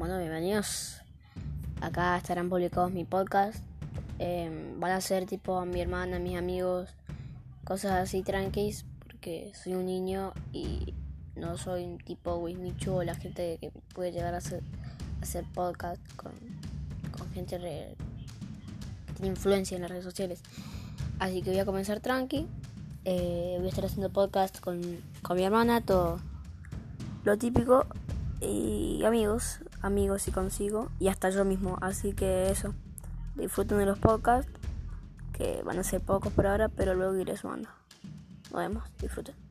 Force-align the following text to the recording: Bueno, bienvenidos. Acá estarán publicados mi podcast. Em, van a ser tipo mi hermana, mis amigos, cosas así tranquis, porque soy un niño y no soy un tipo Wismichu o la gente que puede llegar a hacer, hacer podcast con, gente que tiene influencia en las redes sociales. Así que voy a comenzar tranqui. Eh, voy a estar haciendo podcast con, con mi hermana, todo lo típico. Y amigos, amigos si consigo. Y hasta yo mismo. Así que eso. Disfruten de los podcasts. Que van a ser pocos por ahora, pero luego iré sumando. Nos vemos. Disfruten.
Bueno, 0.00 0.18
bienvenidos. 0.18 1.02
Acá 1.82 2.16
estarán 2.16 2.48
publicados 2.48 2.90
mi 2.90 3.04
podcast. 3.04 3.62
Em, 4.18 4.80
van 4.80 4.92
a 4.92 5.00
ser 5.02 5.26
tipo 5.26 5.62
mi 5.66 5.82
hermana, 5.82 6.18
mis 6.18 6.38
amigos, 6.38 6.88
cosas 7.64 7.92
así 7.92 8.22
tranquis, 8.22 8.86
porque 9.04 9.52
soy 9.54 9.74
un 9.74 9.84
niño 9.84 10.32
y 10.54 10.94
no 11.36 11.58
soy 11.58 11.84
un 11.84 11.98
tipo 11.98 12.36
Wismichu 12.36 12.94
o 12.94 13.02
la 13.02 13.14
gente 13.14 13.58
que 13.60 13.72
puede 13.94 14.10
llegar 14.10 14.32
a 14.32 14.38
hacer, 14.38 14.62
hacer 15.20 15.44
podcast 15.52 16.00
con, 16.16 16.32
gente 17.34 17.58
que 17.58 17.94
tiene 19.16 19.28
influencia 19.28 19.74
en 19.74 19.82
las 19.82 19.90
redes 19.90 20.04
sociales. 20.04 20.40
Así 21.18 21.42
que 21.42 21.50
voy 21.50 21.58
a 21.58 21.66
comenzar 21.66 22.00
tranqui. 22.00 22.46
Eh, 23.04 23.56
voy 23.58 23.66
a 23.66 23.68
estar 23.68 23.84
haciendo 23.84 24.08
podcast 24.08 24.60
con, 24.60 24.80
con 25.20 25.36
mi 25.36 25.42
hermana, 25.42 25.82
todo 25.82 26.20
lo 27.24 27.36
típico. 27.36 27.86
Y 28.40 29.02
amigos, 29.04 29.60
amigos 29.82 30.22
si 30.22 30.32
consigo. 30.32 30.90
Y 30.98 31.08
hasta 31.08 31.30
yo 31.30 31.44
mismo. 31.44 31.78
Así 31.80 32.12
que 32.12 32.50
eso. 32.50 32.74
Disfruten 33.36 33.78
de 33.78 33.86
los 33.86 33.98
podcasts. 33.98 34.50
Que 35.32 35.62
van 35.64 35.78
a 35.78 35.84
ser 35.84 36.00
pocos 36.00 36.32
por 36.32 36.46
ahora, 36.46 36.68
pero 36.68 36.94
luego 36.94 37.16
iré 37.16 37.36
sumando. 37.36 37.68
Nos 38.50 38.60
vemos. 38.60 38.84
Disfruten. 39.00 39.49